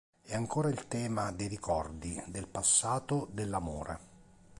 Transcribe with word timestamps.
È 0.23 0.33
ancora 0.33 0.69
il 0.69 0.87
tema 0.87 1.31
dei 1.31 1.45
ricordi, 1.45 2.19
del 2.25 2.47
passato, 2.47 3.27
dell'amore. 3.31 3.99